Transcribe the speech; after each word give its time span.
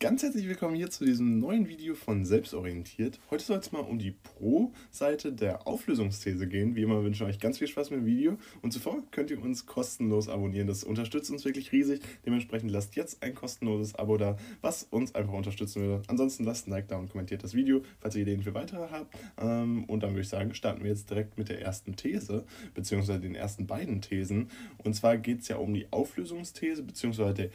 ganz 0.00 0.22
herzlich 0.22 0.46
willkommen 0.46 0.76
hier 0.76 0.90
zu 0.90 1.04
diesem 1.04 1.40
neuen 1.40 1.68
Video 1.68 1.96
von 1.96 2.24
Selbstorientiert. 2.24 3.18
Heute 3.30 3.44
soll 3.44 3.58
es 3.58 3.72
mal 3.72 3.80
um 3.80 3.98
die 3.98 4.12
Pro-Seite 4.12 5.32
der 5.32 5.66
Auflösungsthese 5.66 6.46
gehen. 6.46 6.76
Wie 6.76 6.82
immer 6.82 7.02
wünsche 7.02 7.24
ich 7.24 7.30
euch 7.30 7.40
ganz 7.40 7.58
viel 7.58 7.66
Spaß 7.66 7.90
mit 7.90 8.00
dem 8.00 8.06
Video. 8.06 8.38
Und 8.62 8.72
zuvor 8.72 9.02
könnt 9.10 9.32
ihr 9.32 9.42
uns 9.42 9.66
kostenlos 9.66 10.28
abonnieren. 10.28 10.68
Das 10.68 10.84
unterstützt 10.84 11.32
uns 11.32 11.44
wirklich 11.44 11.72
riesig. 11.72 12.00
Dementsprechend 12.24 12.70
lasst 12.70 12.94
jetzt 12.94 13.24
ein 13.24 13.34
kostenloses 13.34 13.96
Abo 13.96 14.16
da, 14.18 14.36
was 14.60 14.84
uns 14.84 15.16
einfach 15.16 15.32
unterstützen 15.32 15.82
würde. 15.82 16.02
Ansonsten 16.06 16.44
lasst 16.44 16.68
ein 16.68 16.70
Like 16.70 16.86
da 16.86 16.96
und 16.96 17.10
kommentiert 17.10 17.42
das 17.42 17.54
Video, 17.54 17.82
falls 17.98 18.14
ihr 18.14 18.22
Ideen 18.22 18.44
für 18.44 18.54
weitere 18.54 18.88
habt. 18.92 19.16
Ähm, 19.36 19.82
und 19.86 20.04
dann 20.04 20.10
würde 20.10 20.20
ich 20.20 20.28
sagen, 20.28 20.54
starten 20.54 20.84
wir 20.84 20.90
jetzt 20.90 21.10
direkt 21.10 21.38
mit 21.38 21.48
der 21.48 21.60
ersten 21.60 21.96
These, 21.96 22.44
beziehungsweise 22.72 23.18
den 23.18 23.34
ersten 23.34 23.66
beiden 23.66 24.00
Thesen. 24.00 24.48
Und 24.76 24.94
zwar 24.94 25.18
geht 25.18 25.40
es 25.40 25.48
ja 25.48 25.56
um 25.56 25.74
die 25.74 25.88
Auflösungsthese, 25.90 26.84
beziehungsweise 26.84 27.34
der 27.34 27.50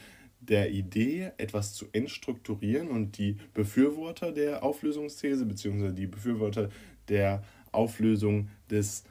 der 0.45 0.71
Idee, 0.71 1.31
etwas 1.37 1.73
zu 1.73 1.85
entstrukturieren 1.91 2.89
und 2.89 3.17
die 3.17 3.37
Befürworter 3.53 4.31
der 4.31 4.63
Auflösungsthese 4.63 5.45
bzw. 5.45 5.91
die 5.91 6.07
Befürworter 6.07 6.69
der 7.07 7.43
Auflösung 7.71 8.49
des 8.69 9.03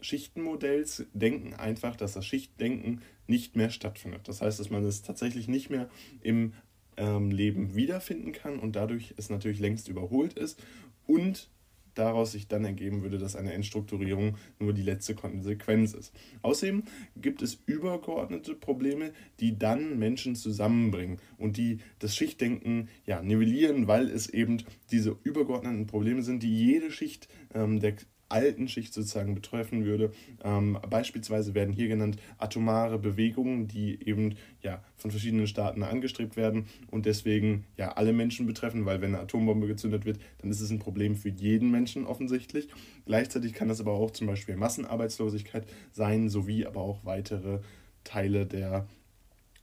Schichtenmodells 0.00 1.06
denken 1.12 1.54
einfach, 1.54 1.96
dass 1.96 2.14
das 2.14 2.24
Schichtdenken 2.24 3.02
nicht 3.26 3.56
mehr 3.56 3.70
stattfindet. 3.70 4.22
Das 4.28 4.40
heißt, 4.40 4.58
dass 4.58 4.70
man 4.70 4.84
es 4.84 5.02
tatsächlich 5.02 5.46
nicht 5.46 5.70
mehr 5.70 5.88
im 6.22 6.54
ähm, 6.96 7.30
Leben 7.30 7.74
wiederfinden 7.74 8.32
kann 8.32 8.58
und 8.58 8.76
dadurch 8.76 9.14
es 9.16 9.30
natürlich 9.30 9.60
längst 9.60 9.88
überholt 9.88 10.34
ist 10.34 10.62
und 11.06 11.48
daraus 11.94 12.32
sich 12.32 12.48
dann 12.48 12.64
ergeben 12.64 13.02
würde, 13.02 13.18
dass 13.18 13.36
eine 13.36 13.52
Entstrukturierung 13.52 14.36
nur 14.58 14.72
die 14.72 14.82
letzte 14.82 15.14
Konsequenz 15.14 15.94
ist. 15.94 16.12
Außerdem 16.42 16.84
gibt 17.16 17.42
es 17.42 17.58
übergeordnete 17.66 18.54
Probleme, 18.54 19.12
die 19.40 19.58
dann 19.58 19.98
Menschen 19.98 20.36
zusammenbringen 20.36 21.18
und 21.38 21.56
die 21.56 21.78
das 21.98 22.16
Schichtdenken 22.16 22.88
ja, 23.06 23.22
nivellieren, 23.22 23.86
weil 23.86 24.08
es 24.08 24.28
eben 24.28 24.62
diese 24.90 25.16
übergeordneten 25.22 25.86
Probleme 25.86 26.22
sind, 26.22 26.42
die 26.42 26.54
jede 26.54 26.90
Schicht 26.90 27.28
ähm, 27.54 27.80
der 27.80 27.94
alten 28.30 28.68
Schicht 28.68 28.94
sozusagen 28.94 29.34
betreffen 29.34 29.84
würde. 29.84 30.12
Ähm, 30.42 30.78
beispielsweise 30.88 31.54
werden 31.54 31.74
hier 31.74 31.88
genannt 31.88 32.16
atomare 32.38 32.98
Bewegungen, 32.98 33.68
die 33.68 33.98
eben 34.06 34.36
ja, 34.62 34.82
von 34.96 35.10
verschiedenen 35.10 35.46
Staaten 35.46 35.82
angestrebt 35.82 36.36
werden 36.36 36.66
und 36.90 37.06
deswegen 37.06 37.64
ja 37.76 37.92
alle 37.92 38.12
Menschen 38.12 38.46
betreffen, 38.46 38.86
weil 38.86 39.00
wenn 39.00 39.14
eine 39.14 39.24
Atombombe 39.24 39.66
gezündet 39.66 40.04
wird, 40.04 40.20
dann 40.38 40.50
ist 40.50 40.60
es 40.60 40.70
ein 40.70 40.78
Problem 40.78 41.16
für 41.16 41.30
jeden 41.30 41.70
Menschen 41.70 42.06
offensichtlich. 42.06 42.68
Gleichzeitig 43.06 43.52
kann 43.52 43.68
das 43.68 43.80
aber 43.80 43.92
auch 43.92 44.10
zum 44.12 44.26
Beispiel 44.26 44.56
Massenarbeitslosigkeit 44.56 45.66
sein, 45.92 46.28
sowie 46.28 46.66
aber 46.66 46.80
auch 46.80 47.04
weitere 47.04 47.60
Teile 48.04 48.46
der 48.46 48.86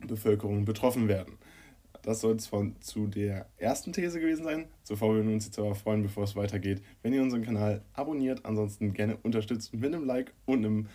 Bevölkerung 0.06 0.66
betroffen 0.66 1.08
werden. 1.08 1.38
Das 2.02 2.22
soll 2.22 2.36
es 2.36 2.48
von 2.48 2.76
zu 2.82 3.08
der 3.08 3.48
ersten 3.58 3.94
These 3.94 4.20
gewesen 4.20 4.44
sein. 4.44 4.66
Zuvor 4.84 5.14
würden 5.14 5.28
wir 5.28 5.34
uns 5.36 5.46
jetzt 5.46 5.60
aber 5.60 5.76
freuen, 5.76 6.04
bevor 6.04 6.24
es 6.24 6.36
weitergeht, 6.36 6.82
wenn 7.02 7.14
ihr 7.14 7.22
unseren 7.22 7.44
Kanal 7.44 7.82
abonniert. 7.94 8.46
Ansonsten 8.46 8.94
gerne 8.94 9.18
unterstützt 9.18 9.74
mit 9.74 9.86
einem 9.86 10.06
Like 10.06 10.34
und 10.46 10.66
einem 10.66 10.88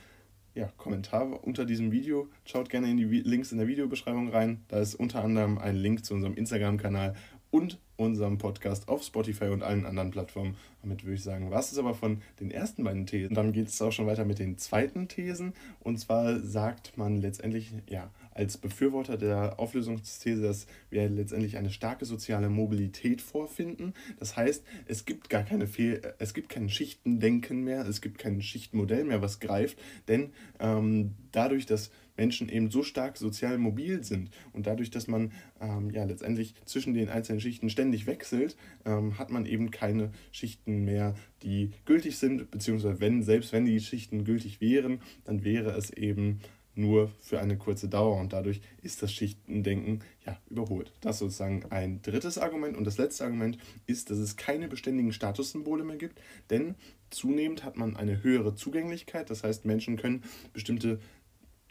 ja, 0.54 0.70
Kommentar 0.76 1.42
unter 1.44 1.64
diesem 1.64 1.92
Video. 1.92 2.28
Schaut 2.44 2.68
gerne 2.68 2.90
in 2.90 2.96
die 2.96 3.04
Links 3.04 3.52
in 3.52 3.58
der 3.58 3.68
Videobeschreibung 3.68 4.28
rein. 4.28 4.64
Da 4.68 4.80
ist 4.80 4.94
unter 4.94 5.24
anderem 5.24 5.58
ein 5.58 5.76
Link 5.76 6.04
zu 6.04 6.14
unserem 6.14 6.34
Instagram-Kanal 6.34 7.14
und 7.52 7.78
unserem 7.96 8.38
Podcast 8.38 8.88
auf 8.88 9.04
Spotify 9.04 9.44
und 9.44 9.62
allen 9.62 9.86
anderen 9.86 10.10
Plattformen. 10.10 10.56
Damit 10.82 11.04
würde 11.04 11.14
ich 11.14 11.22
sagen, 11.22 11.52
was 11.52 11.70
ist 11.70 11.78
aber 11.78 11.94
von 11.94 12.20
den 12.40 12.50
ersten 12.50 12.82
beiden 12.82 13.06
Thesen. 13.06 13.34
Dann 13.36 13.52
geht 13.52 13.68
es 13.68 13.80
auch 13.80 13.92
schon 13.92 14.08
weiter 14.08 14.24
mit 14.24 14.40
den 14.40 14.58
zweiten 14.58 15.06
Thesen. 15.06 15.52
Und 15.78 15.98
zwar 16.00 16.40
sagt 16.40 16.98
man 16.98 17.20
letztendlich, 17.20 17.72
ja, 17.88 18.10
als 18.32 18.56
Befürworter 18.56 19.18
der 19.18 19.60
Auflösungsthese, 19.60 20.42
dass 20.42 20.66
wir 20.90 21.08
letztendlich 21.08 21.58
eine 21.58 21.70
starke 21.70 22.04
soziale 22.04 22.48
Mobilität 22.48 23.20
vorfinden. 23.20 23.94
Das 24.18 24.36
heißt, 24.36 24.64
es 24.86 25.04
gibt 25.04 25.30
gar 25.30 25.44
keine 25.44 25.68
Fehl 25.68 26.00
es 26.18 26.34
gibt 26.34 26.48
kein 26.48 26.68
Schichtendenken 26.68 27.62
mehr, 27.64 27.86
es 27.86 28.00
gibt 28.00 28.18
kein 28.18 28.40
Schichtenmodell 28.40 29.04
mehr, 29.04 29.22
was 29.22 29.40
greift, 29.40 29.78
denn 30.08 30.32
ähm, 30.58 31.12
dadurch, 31.32 31.66
dass 31.66 31.90
Menschen 32.16 32.48
eben 32.48 32.70
so 32.70 32.82
stark 32.82 33.16
sozial 33.16 33.58
mobil 33.58 34.04
sind. 34.04 34.30
Und 34.52 34.66
dadurch, 34.66 34.90
dass 34.90 35.06
man 35.06 35.32
ähm, 35.60 35.90
ja 35.90 36.04
letztendlich 36.04 36.54
zwischen 36.64 36.94
den 36.94 37.08
einzelnen 37.08 37.40
Schichten 37.40 37.70
ständig 37.70 38.06
wechselt, 38.06 38.56
ähm, 38.84 39.18
hat 39.18 39.30
man 39.30 39.46
eben 39.46 39.70
keine 39.70 40.12
Schichten 40.30 40.84
mehr, 40.84 41.14
die 41.42 41.70
gültig 41.84 42.18
sind, 42.18 42.50
beziehungsweise 42.50 43.00
wenn, 43.00 43.22
selbst 43.22 43.52
wenn 43.52 43.64
die 43.64 43.80
Schichten 43.80 44.24
gültig 44.24 44.60
wären, 44.60 45.00
dann 45.24 45.44
wäre 45.44 45.70
es 45.70 45.90
eben 45.90 46.40
nur 46.74 47.10
für 47.20 47.40
eine 47.40 47.56
kurze 47.56 47.88
Dauer. 47.88 48.18
Und 48.18 48.32
dadurch 48.32 48.60
ist 48.82 49.02
das 49.02 49.12
Schichtendenken 49.12 50.00
ja 50.24 50.38
überholt. 50.48 50.92
Das 51.00 51.16
ist 51.16 51.20
sozusagen 51.20 51.66
ein 51.70 52.00
drittes 52.02 52.38
Argument. 52.38 52.76
Und 52.76 52.84
das 52.84 52.98
letzte 52.98 53.24
Argument 53.24 53.58
ist, 53.86 54.10
dass 54.10 54.18
es 54.18 54.36
keine 54.36 54.68
beständigen 54.68 55.12
Statussymbole 55.12 55.84
mehr 55.84 55.96
gibt, 55.96 56.20
denn 56.50 56.74
zunehmend 57.10 57.64
hat 57.64 57.76
man 57.76 57.96
eine 57.96 58.22
höhere 58.22 58.54
Zugänglichkeit, 58.54 59.28
das 59.28 59.44
heißt 59.44 59.64
Menschen 59.66 59.96
können 59.96 60.24
bestimmte 60.52 60.98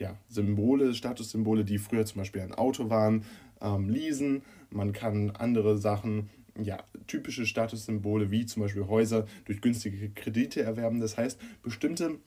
ja, 0.01 0.17
Symbole, 0.27 0.93
Statussymbole, 0.93 1.63
die 1.63 1.77
früher 1.77 2.05
zum 2.05 2.17
Beispiel 2.17 2.41
ein 2.41 2.55
Auto 2.55 2.89
waren, 2.89 3.23
ähm, 3.61 3.87
leasen, 3.87 4.41
man 4.71 4.93
kann 4.93 5.29
andere 5.29 5.77
Sachen 5.77 6.29
ja, 6.61 6.83
typische 7.07 7.45
Statussymbole 7.45 8.31
wie 8.31 8.45
zum 8.45 8.63
Beispiel 8.63 8.87
Häuser 8.87 9.27
durch 9.45 9.61
günstige 9.61 10.09
Kredite 10.09 10.63
erwerben. 10.63 10.99
Das 10.99 11.17
heißt, 11.17 11.39
bestimmte 11.61 12.17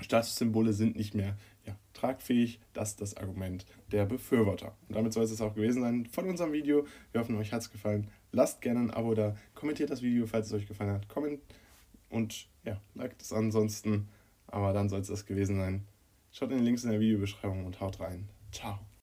Statussymbole 0.00 0.72
sind 0.72 0.96
nicht 0.96 1.14
mehr 1.14 1.36
ja, 1.66 1.76
tragfähig. 1.92 2.58
Das 2.72 2.90
ist 2.90 3.00
das 3.00 3.16
Argument 3.16 3.66
der 3.92 4.06
Befürworter. 4.06 4.74
Und 4.88 4.96
damit 4.96 5.12
soll 5.12 5.24
es 5.24 5.40
auch 5.40 5.54
gewesen 5.54 5.82
sein 5.82 6.06
von 6.06 6.28
unserem 6.28 6.52
Video. 6.52 6.86
Wir 7.12 7.20
hoffen, 7.20 7.36
euch 7.36 7.52
hat 7.52 7.60
es 7.60 7.70
gefallen. 7.70 8.08
Lasst 8.32 8.62
gerne 8.62 8.80
ein 8.80 8.90
Abo 8.90 9.14
da, 9.14 9.36
kommentiert 9.54 9.90
das 9.90 10.02
Video, 10.02 10.26
falls 10.26 10.46
es 10.46 10.52
euch 10.54 10.66
gefallen 10.66 10.92
hat. 10.92 11.08
Komment 11.08 11.40
und 12.08 12.48
ja, 12.64 12.80
liked 12.94 13.20
es 13.20 13.32
ansonsten. 13.32 14.08
Aber 14.46 14.72
dann 14.72 14.88
soll 14.88 15.00
es 15.00 15.08
das 15.08 15.26
gewesen 15.26 15.56
sein. 15.56 15.84
Schaut 16.32 16.50
in 16.50 16.58
den 16.58 16.64
Links 16.64 16.84
in 16.84 16.90
der 16.90 17.00
Videobeschreibung 17.00 17.66
und 17.66 17.80
haut 17.80 18.00
rein. 18.00 18.28
Ciao. 18.52 18.78